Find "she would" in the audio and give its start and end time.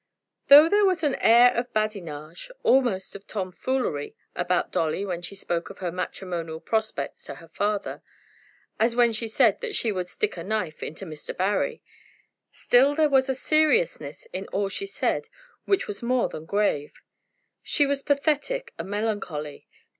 9.75-10.07